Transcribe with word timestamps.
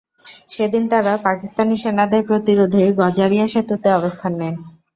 সেদিন 0.49 0.83
তারা 0.91 1.13
পাকিস্তানি 1.27 1.75
সেনাদের 1.83 2.21
প্রতিরোধে 2.29 2.83
গজারিয়া 3.01 3.45
সেতুতে 3.47 3.89
অবস্থান 3.99 4.33
নেন। 4.39 4.55